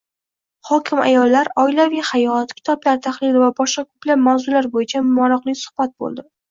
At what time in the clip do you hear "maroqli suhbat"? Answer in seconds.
5.17-5.99